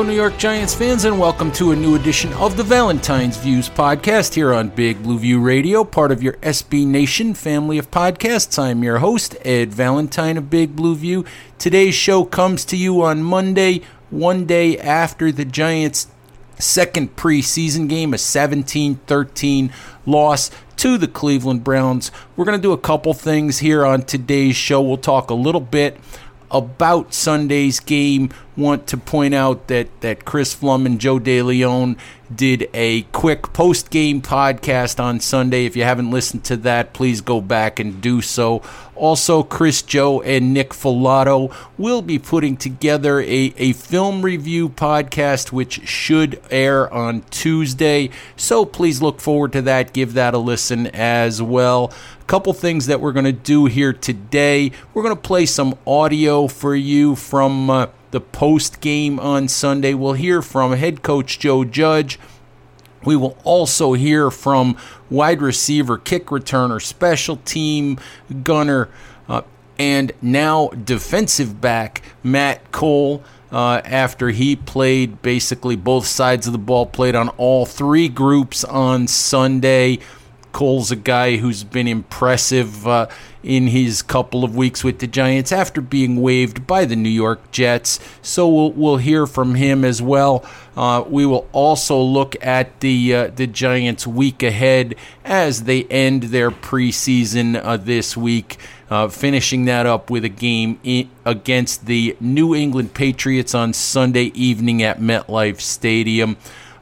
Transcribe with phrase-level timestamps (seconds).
[0.00, 3.68] Hello, New York Giants fans, and welcome to a new edition of the Valentine's Views
[3.68, 8.58] podcast here on Big Blue View Radio, part of your SB Nation family of podcasts.
[8.58, 11.26] I'm your host, Ed Valentine of Big Blue View.
[11.58, 16.06] Today's show comes to you on Monday, one day after the Giants'
[16.58, 19.70] second preseason game, a 17 13
[20.06, 22.10] loss to the Cleveland Browns.
[22.36, 24.80] We're going to do a couple things here on today's show.
[24.80, 25.98] We'll talk a little bit
[26.50, 28.30] about Sunday's game.
[28.60, 31.96] Want to point out that that Chris Pflum and Joe DeLeon
[32.34, 35.64] did a quick post game podcast on Sunday.
[35.64, 38.62] If you haven't listened to that, please go back and do so.
[38.94, 45.52] Also, Chris Joe and Nick Falato will be putting together a, a film review podcast,
[45.52, 48.10] which should air on Tuesday.
[48.36, 49.94] So please look forward to that.
[49.94, 53.94] Give that a listen as well A couple things that we're going to do here
[53.94, 54.70] today.
[54.92, 59.94] We're going to play some audio for you from uh, the post game on Sunday.
[59.94, 62.18] We'll hear from head coach Joe Judge.
[63.04, 64.76] We will also hear from
[65.08, 67.98] wide receiver, kick returner, special team
[68.42, 68.88] gunner,
[69.28, 69.42] uh,
[69.78, 73.22] and now defensive back Matt Cole.
[73.52, 78.62] Uh, after he played basically both sides of the ball, played on all three groups
[78.62, 79.98] on Sunday.
[80.52, 83.06] Cole's a guy who's been impressive uh,
[83.42, 87.50] in his couple of weeks with the Giants after being waived by the New York
[87.50, 87.98] Jets.
[88.22, 90.44] So we'll, we'll hear from him as well.
[90.76, 94.94] Uh, we will also look at the uh, the Giants week ahead
[95.24, 98.58] as they end their preseason uh, this week.
[98.88, 104.32] Uh, finishing that up with a game in, against the New England Patriots on Sunday
[104.34, 106.36] evening at MetLife Stadium.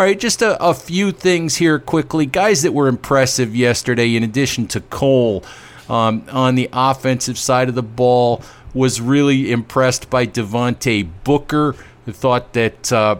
[0.00, 2.24] All right, just a, a, few things here quickly.
[2.24, 5.44] Guys that were impressive yesterday, in addition to Cole,
[5.90, 8.40] um, on the offensive side of the ball,
[8.72, 11.76] was really impressed by Devontae Booker.
[12.06, 13.16] I thought that uh,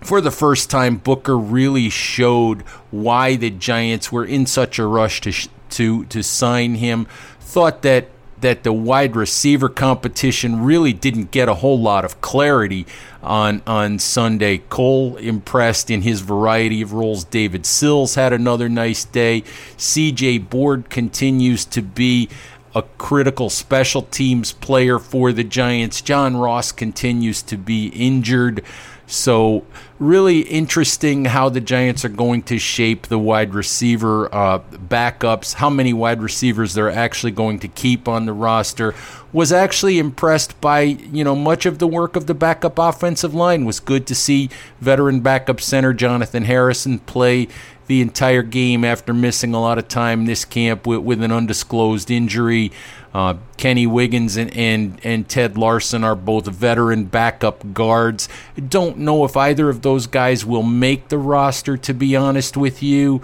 [0.00, 5.20] for the first time, Booker really showed why the Giants were in such a rush
[5.20, 7.06] to to to sign him.
[7.38, 8.08] Thought that
[8.40, 12.86] that the wide receiver competition really didn't get a whole lot of clarity
[13.22, 14.58] on on Sunday.
[14.68, 17.24] Cole impressed in his variety of roles.
[17.24, 19.42] David Sills had another nice day.
[19.76, 22.28] CJ Board continues to be
[22.74, 26.00] a critical special teams player for the Giants.
[26.00, 28.62] John Ross continues to be injured.
[29.10, 29.64] So,
[29.98, 35.70] really interesting how the Giants are going to shape the wide receiver uh, backups, how
[35.70, 38.94] many wide receivers they're actually going to keep on the roster.
[39.32, 43.64] Was actually impressed by, you know, much of the work of the backup offensive line.
[43.64, 47.48] Was good to see veteran backup center Jonathan Harrison play
[47.86, 52.10] the entire game after missing a lot of time this camp with, with an undisclosed
[52.10, 52.70] injury.
[53.14, 58.28] Uh, Kenny Wiggins and, and, and Ted Larsen are both veteran backup guards.
[58.68, 62.82] Don't know if either of those guys will make the roster, to be honest with
[62.82, 63.22] you,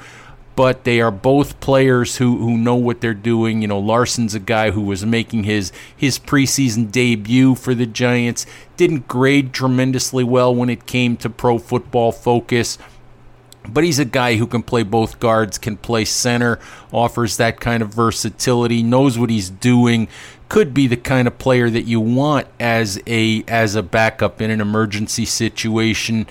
[0.56, 3.60] but they are both players who, who know what they're doing.
[3.62, 8.46] You know, Larsen's a guy who was making his, his preseason debut for the Giants,
[8.76, 12.78] didn't grade tremendously well when it came to pro football focus
[13.68, 16.58] but he's a guy who can play both guards, can play center,
[16.92, 20.08] offers that kind of versatility, knows what he's doing,
[20.48, 24.50] could be the kind of player that you want as a as a backup in
[24.50, 26.26] an emergency situation.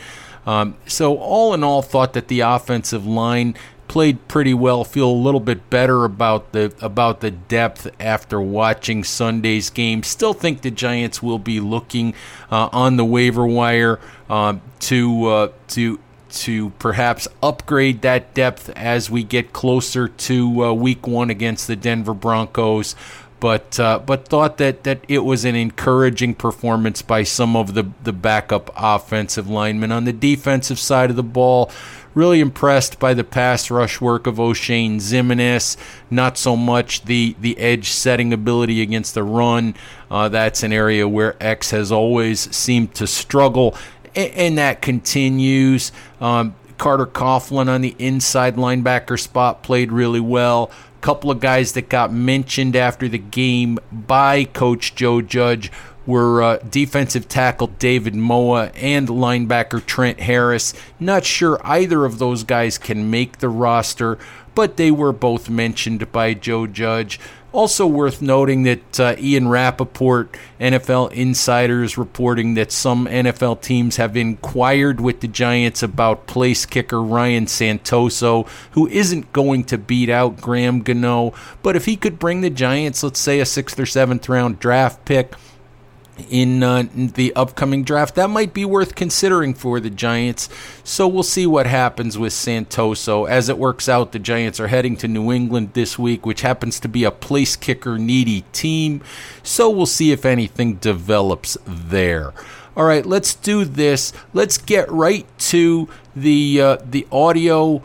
[0.46, 3.56] Um, so all in all, thought that the offensive line
[3.88, 4.84] played pretty well.
[4.84, 10.04] Feel a little bit better about the about the depth after watching Sunday's game.
[10.04, 12.14] Still think the Giants will be looking
[12.52, 16.00] uh, on the waiver wire uh, to uh, to
[16.34, 21.76] to perhaps upgrade that depth as we get closer to uh, week one against the
[21.76, 22.96] Denver Broncos.
[23.44, 27.86] but uh, but thought that, that it was an encouraging performance by some of the,
[28.02, 29.92] the backup offensive linemen.
[29.92, 31.70] On the defensive side of the ball,
[32.14, 35.76] really impressed by the pass rush work of Oshane Ximines.
[36.10, 39.76] Not so much the, the edge setting ability against the run.
[40.10, 43.76] Uh, that's an area where X has always seemed to struggle,
[44.16, 45.92] and, and that continues.
[46.22, 51.74] Um, Carter Coughlin on the inside linebacker spot played really well A couple of guys
[51.74, 55.72] that got mentioned after the game by Coach Joe Judge
[56.06, 60.74] were uh, defensive tackle David Moa and linebacker Trent Harris.
[61.00, 64.18] Not sure either of those guys can make the roster,
[64.56, 67.20] but they were both mentioned by Joe Judge.
[67.54, 74.18] Also worth noting that uh, Ian Rapoport, NFL insiders, reporting that some NFL teams have
[74.18, 80.42] inquired with the Giants about place kicker Ryan Santoso, who isn't going to beat out
[80.42, 84.28] Graham Gano, but if he could bring the Giants, let's say a sixth or seventh
[84.28, 85.36] round draft pick,
[86.30, 88.16] in, uh, the upcoming draft.
[88.16, 90.50] That might be worth considering for the Giants.
[90.84, 93.28] So we'll see what happens with Santoso.
[93.28, 96.80] As it works out, the Giants are heading to New England this week, which happens
[96.82, 99.02] to be a place kicker needy team.
[99.42, 102.34] So we'll see if anything develops there.
[102.76, 104.14] All right, let's do this.
[104.34, 107.84] Let's get right to the uh, the audio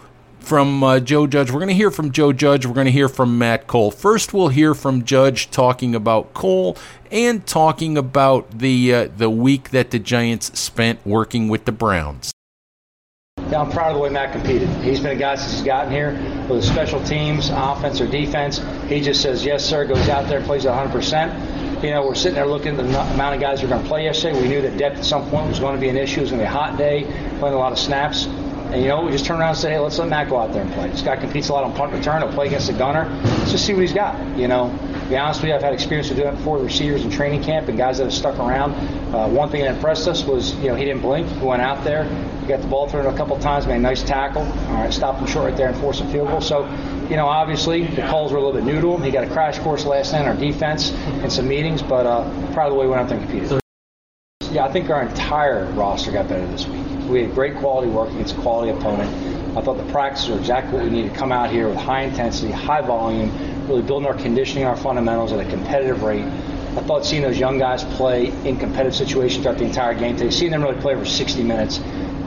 [0.49, 1.51] from uh, Joe Judge.
[1.51, 2.65] We're going to hear from Joe Judge.
[2.65, 3.91] We're going to hear from Matt Cole.
[3.91, 6.77] First, we'll hear from Judge talking about Cole
[7.13, 12.33] and talking about the uh, the week that the Giants spent working with the Browns.
[13.51, 14.69] Yeah, I'm proud of the way Matt competed.
[14.83, 16.13] He's been a guy since he's gotten here
[16.49, 18.61] with the special teams, offense or defense.
[18.89, 19.85] He just says yes, sir.
[19.85, 21.85] Goes out there, plays 100 percent.
[21.85, 23.89] You know, we're sitting there looking at the amount of guys who are going to
[23.89, 24.41] play yesterday.
[24.41, 26.21] We knew that depth at some point was going to be an issue.
[26.21, 27.05] It was going to be a hot day,
[27.39, 28.27] playing a lot of snaps.
[28.71, 30.53] And you know, we just turn around and say, hey, let's let Matt go out
[30.53, 30.91] there and play.
[30.91, 32.21] This guy competes a lot on punt return.
[32.21, 33.09] He'll play against the gunner.
[33.25, 34.37] Let's just see what he's got.
[34.37, 36.67] You know, to be honest with you, I've had experience with doing it before with
[36.67, 38.73] receivers in training camp and guys that have stuck around.
[39.15, 41.27] Uh, one thing that impressed us was, you know, he didn't blink.
[41.29, 42.05] He went out there,
[42.41, 44.43] he got the ball thrown a couple times, made a nice tackle.
[44.43, 46.43] All right, stopped him short right there and forced a field goal.
[46.43, 46.67] So,
[47.09, 49.03] you know, obviously the calls were a little bit new to him.
[49.03, 52.23] He got a crash course last night on our defense and some meetings, but uh,
[52.53, 53.68] proud of the way he went out there and competed.
[54.51, 56.87] Yeah, I think our entire roster got better this week.
[57.07, 59.11] We had great quality work against a quality opponent.
[59.59, 62.03] I thought the practices were exactly what we needed to come out here with high
[62.03, 63.31] intensity, high volume,
[63.69, 66.25] really building our conditioning, our fundamentals at a competitive rate.
[66.25, 70.31] I thought seeing those young guys play in competitive situations throughout the entire game today,
[70.31, 71.79] seeing them really play for 60 minutes,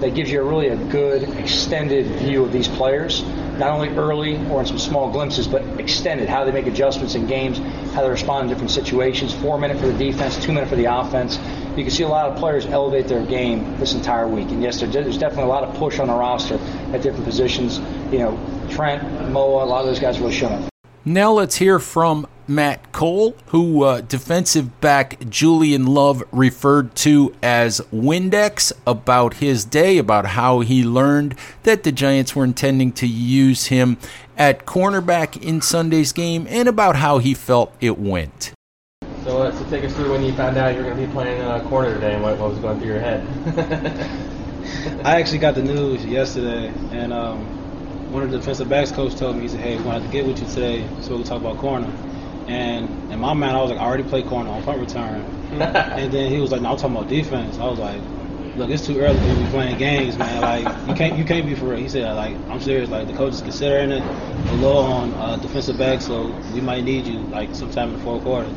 [0.01, 3.23] that gives you a really a good extended view of these players,
[3.57, 7.25] not only early or in some small glimpses, but extended, how they make adjustments in
[7.25, 7.57] games,
[7.93, 10.85] how they respond in different situations, four minute for the defense, two minute for the
[10.85, 11.39] offense
[11.81, 14.49] you can see a lot of players elevate their game this entire week.
[14.49, 16.59] And yes, there's definitely a lot of push on the roster
[16.93, 17.79] at different positions.
[18.13, 20.69] You know, Trent, Moa, a lot of those guys really showing.
[21.03, 27.81] Now let's hear from Matt Cole, who uh, defensive back Julian Love referred to as
[27.91, 31.33] Windex about his day, about how he learned
[31.63, 33.97] that the Giants were intending to use him
[34.37, 38.51] at cornerback in Sunday's game, and about how he felt it went.
[39.51, 41.11] So, uh, so take us through when you found out you were going to be
[41.11, 43.25] playing uh, corner today and what, what was going through your head.
[45.05, 47.45] I actually got the news yesterday, and um,
[48.11, 50.25] one of the defensive backs coach told me, he said, hey, we wanted to get
[50.25, 51.91] with you today so we can talk about corner.
[52.47, 55.25] And in my mind, I was like, I already played corner on punt return.
[55.51, 57.59] and then he was like, no, I'm talking about defense.
[57.59, 58.01] I was like,
[58.57, 60.41] look, it's too early to be playing games, man.
[60.41, 61.77] Like you can't you can't be for real.
[61.79, 62.89] He said, like I'm serious.
[62.89, 66.83] Like the coach is considering it a low on uh, defensive back, so we might
[66.83, 68.49] need you like sometime in the fourth quarter.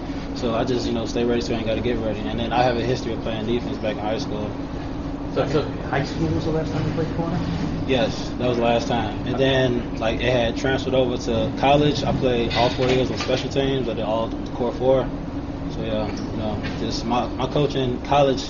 [0.44, 2.20] So I just, you know, stay ready so I ain't got to get ready.
[2.20, 4.50] And then I have a history of playing defense back in high school.
[5.32, 7.40] So, so high school was the last time you played corner?
[7.88, 9.26] Yes, that was the last time.
[9.26, 12.04] And then, like, it had transferred over to college.
[12.04, 13.88] I played all four years on special teams.
[13.88, 15.08] I did all core four.
[15.70, 18.46] So, yeah, you know, just my, my coach in college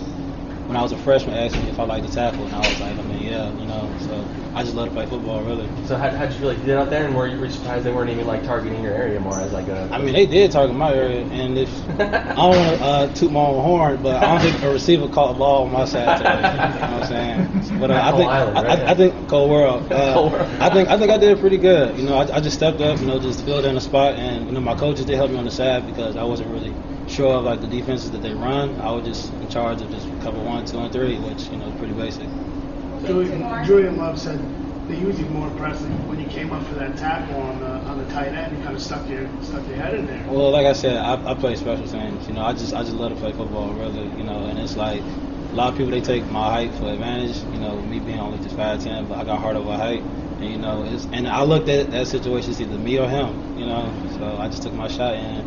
[0.66, 2.80] when I was a freshman asked me if I liked to tackle, and I was
[2.80, 3.90] like, I mean, yeah, you know.
[4.00, 5.68] So I just love to play football, really.
[5.86, 7.92] So how how'd you feel like you did out there, and were you, surprised they
[7.92, 9.88] weren't even like targeting your area more as like a?
[9.92, 13.32] I mean, they did target my area, and if I don't want to uh, toot
[13.32, 16.18] my own horn, but I don't think a receiver caught a ball on my side
[16.18, 16.36] today.
[16.36, 17.80] you know what I'm saying?
[17.80, 18.78] But uh, I think Island, right?
[18.78, 19.92] I, I, think Cold World.
[19.92, 20.48] Uh, Cold World.
[20.60, 21.98] I think I think I did pretty good.
[21.98, 24.46] You know, I, I just stepped up, you know, just filled in the spot, and
[24.46, 26.74] you know, my coaches did help me on the side because I wasn't really
[27.08, 28.80] sure of like the defenses that they run.
[28.80, 31.68] I was just in charge of just cover one, two, and three, which you know
[31.68, 32.28] is pretty basic.
[33.06, 34.38] Julian, Julian Love said
[34.88, 37.66] that you was even more impressive when you came up for that tackle on the
[37.66, 38.56] on the tight end.
[38.56, 40.24] You kind of stuck your stuck your head in there.
[40.28, 42.26] Well, like I said, I, I play special teams.
[42.28, 44.04] You know, I just I just love to play football, really.
[44.16, 47.36] You know, and it's like a lot of people they take my height for advantage.
[47.54, 50.02] You know, me being only just five ten, but I got heart over height.
[50.40, 53.58] And you know, it's and I looked at that situation, it's either me or him.
[53.58, 55.46] You know, so I just took my shot and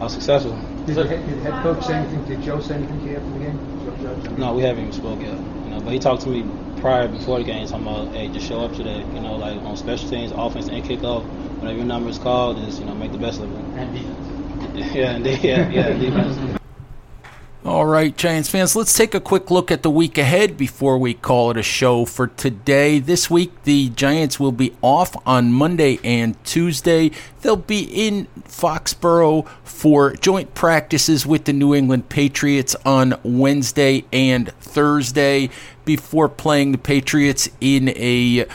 [0.00, 0.58] I was successful.
[0.86, 2.24] Did, the head, did the head coach say anything?
[2.24, 4.38] Did Joe say anything to you after the game?
[4.38, 5.38] No, we haven't even spoke yet.
[5.38, 6.42] You know, but he talked to me
[6.84, 8.98] prior before the game, talking about, hey, just show up today.
[9.14, 11.24] You know, like on special teams, offense and kickoff.
[11.58, 13.58] Whenever your number is called, just you know, make the best of it.
[13.78, 14.30] And defense.
[14.94, 15.42] Yeah, indeed.
[15.42, 16.60] Yeah, yeah, defense.
[17.64, 21.14] All right, Giants fans, let's take a quick look at the week ahead before we
[21.14, 22.98] call it a show for today.
[22.98, 27.12] This week, the Giants will be off on Monday and Tuesday.
[27.40, 34.52] They'll be in Foxborough for joint practices with the New England Patriots on Wednesday and
[34.60, 35.48] Thursday
[35.84, 38.46] before playing the Patriots in a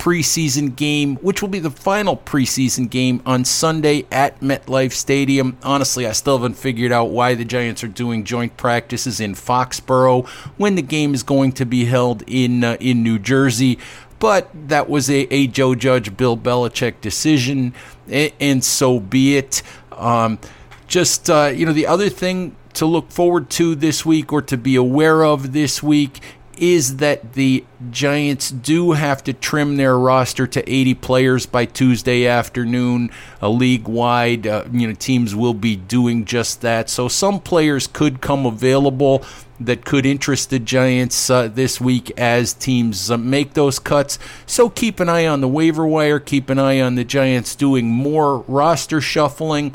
[0.00, 5.58] preseason game, which will be the final preseason game on Sunday at MetLife Stadium.
[5.62, 10.26] Honestly, I still haven't figured out why the Giants are doing joint practices in Foxborough
[10.56, 13.78] when the game is going to be held in uh, in New Jersey.
[14.18, 17.74] But that was a, a Joe Judge, Bill Belichick decision,
[18.08, 19.62] and, so be it.
[19.92, 20.38] Um,
[20.86, 24.56] just uh, you know, the other thing to look forward to this week or to
[24.56, 26.20] be aware of this week
[26.60, 32.26] is that the Giants do have to trim their roster to 80 players by Tuesday
[32.26, 33.10] afternoon.
[33.40, 36.90] A league wide, uh, you know, teams will be doing just that.
[36.90, 39.24] So some players could come available
[39.58, 44.18] that could interest the Giants uh, this week as teams uh, make those cuts.
[44.44, 46.20] So keep an eye on the waiver wire.
[46.20, 49.74] Keep an eye on the Giants doing more roster shuffling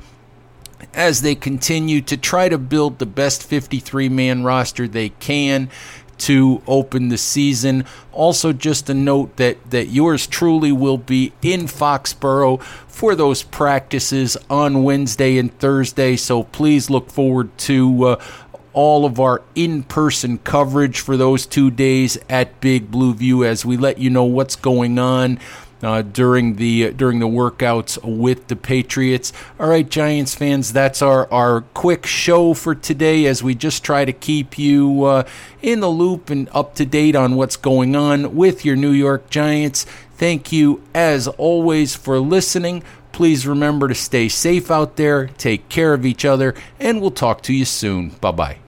[0.93, 5.69] as they continue to try to build the best 53 man roster they can
[6.19, 7.85] to open the season.
[8.11, 14.37] Also, just a note that, that yours truly will be in Foxborough for those practices
[14.49, 16.15] on Wednesday and Thursday.
[16.15, 18.23] So please look forward to uh,
[18.73, 23.65] all of our in person coverage for those two days at Big Blue View as
[23.65, 25.39] we let you know what's going on
[25.85, 29.31] uh, during the during the workouts with the Patriots.
[29.59, 34.03] All right, Giants fans, that's our our quick show for today as we just try
[34.03, 35.23] to keep you uh,
[35.61, 39.29] in the loop and up to date on what's going on with your New York
[39.29, 39.85] Giants.
[40.17, 42.83] Thank you as always for listening.
[43.11, 47.43] Please remember to stay safe out there, take care of each other, and we'll talk
[47.43, 48.09] to you soon.
[48.09, 48.64] Bye bye.